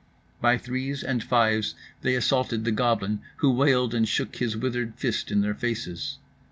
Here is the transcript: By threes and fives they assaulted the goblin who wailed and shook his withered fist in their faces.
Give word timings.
By 0.41 0.57
threes 0.57 1.03
and 1.03 1.23
fives 1.23 1.75
they 2.01 2.15
assaulted 2.15 2.65
the 2.65 2.71
goblin 2.71 3.19
who 3.35 3.51
wailed 3.53 3.93
and 3.93 4.07
shook 4.09 4.37
his 4.37 4.57
withered 4.57 4.95
fist 4.95 5.29
in 5.29 5.41
their 5.41 5.53
faces. 5.53 6.17